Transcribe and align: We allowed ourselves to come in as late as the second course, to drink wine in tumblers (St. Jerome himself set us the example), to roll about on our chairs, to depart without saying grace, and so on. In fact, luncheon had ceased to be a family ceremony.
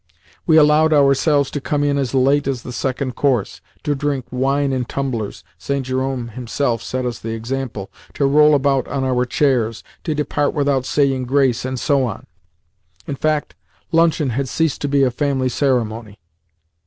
We 0.47 0.57
allowed 0.57 0.93
ourselves 0.93 1.51
to 1.51 1.61
come 1.61 1.83
in 1.83 1.99
as 1.99 2.15
late 2.15 2.47
as 2.47 2.63
the 2.63 2.71
second 2.73 3.15
course, 3.15 3.61
to 3.83 3.93
drink 3.93 4.25
wine 4.31 4.73
in 4.73 4.85
tumblers 4.85 5.43
(St. 5.59 5.85
Jerome 5.85 6.29
himself 6.29 6.81
set 6.81 7.05
us 7.05 7.19
the 7.19 7.35
example), 7.35 7.91
to 8.15 8.25
roll 8.25 8.55
about 8.55 8.87
on 8.87 9.03
our 9.03 9.25
chairs, 9.25 9.83
to 10.05 10.15
depart 10.15 10.55
without 10.55 10.85
saying 10.87 11.25
grace, 11.25 11.65
and 11.65 11.79
so 11.79 12.03
on. 12.03 12.25
In 13.05 13.15
fact, 13.15 13.53
luncheon 13.91 14.31
had 14.31 14.49
ceased 14.49 14.81
to 14.81 14.87
be 14.87 15.03
a 15.03 15.11
family 15.11 15.49
ceremony. 15.49 16.17